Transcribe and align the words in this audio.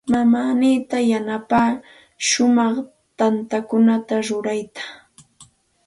Mamaaninta 0.11 0.97
yanapan 1.11 1.73
shumaq 2.27 2.75
tantakuna 3.17 3.93
rurayta. 4.27 4.83